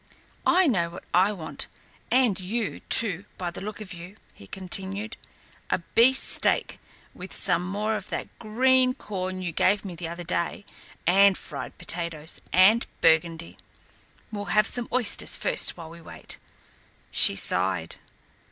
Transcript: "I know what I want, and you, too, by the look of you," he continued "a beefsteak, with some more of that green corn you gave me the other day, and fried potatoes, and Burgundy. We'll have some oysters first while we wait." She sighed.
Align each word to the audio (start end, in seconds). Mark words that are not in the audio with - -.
"I 0.47 0.65
know 0.65 0.89
what 0.89 1.03
I 1.13 1.31
want, 1.31 1.67
and 2.09 2.39
you, 2.39 2.79
too, 2.89 3.25
by 3.37 3.51
the 3.51 3.61
look 3.61 3.81
of 3.81 3.93
you," 3.93 4.15
he 4.33 4.47
continued 4.47 5.15
"a 5.69 5.77
beefsteak, 5.93 6.79
with 7.13 7.31
some 7.31 7.61
more 7.67 7.95
of 7.95 8.09
that 8.09 8.39
green 8.39 8.95
corn 8.95 9.43
you 9.43 9.51
gave 9.51 9.85
me 9.85 9.93
the 9.93 10.07
other 10.07 10.23
day, 10.23 10.65
and 11.05 11.37
fried 11.37 11.77
potatoes, 11.77 12.41
and 12.51 12.87
Burgundy. 13.01 13.59
We'll 14.31 14.45
have 14.45 14.65
some 14.65 14.89
oysters 14.91 15.37
first 15.37 15.77
while 15.77 15.91
we 15.91 16.01
wait." 16.01 16.37
She 17.11 17.35
sighed. 17.35 17.97